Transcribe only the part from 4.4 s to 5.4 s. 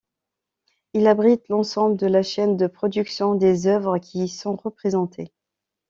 représentées.